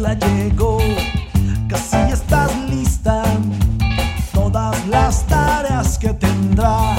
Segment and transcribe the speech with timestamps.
[0.00, 0.78] escuela llegó,
[1.68, 3.22] casi estás lista.
[4.32, 6.89] Todas las tareas que tendrás.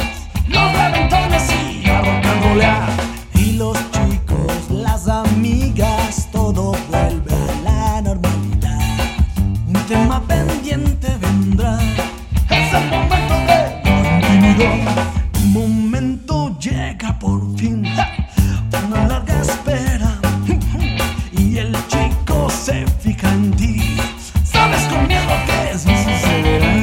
[24.44, 26.74] Sabes con miedo que eso sucederá.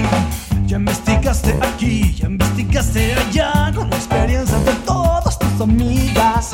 [0.67, 6.53] Ya investigaste aquí, ya investigaste allá, con la experiencia de todas tus amigas.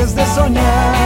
[0.00, 0.99] dejes de soñar.